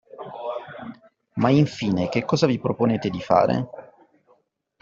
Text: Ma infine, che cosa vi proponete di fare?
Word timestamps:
Ma 1.35 1.49
infine, 1.51 2.09
che 2.09 2.25
cosa 2.25 2.47
vi 2.47 2.57
proponete 2.57 3.11
di 3.11 3.21
fare? 3.21 3.69